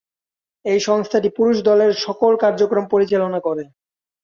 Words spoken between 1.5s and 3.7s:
দলের সকল কার্যক্রম পরিচালনা করে।